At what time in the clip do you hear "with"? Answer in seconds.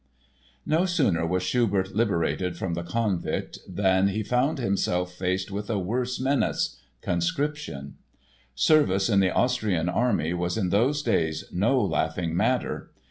5.51-5.69